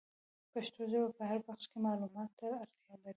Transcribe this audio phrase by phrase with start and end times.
[0.53, 3.09] پښتو ژبه په هر بخش کي معلوماتو ته اړتیا لري.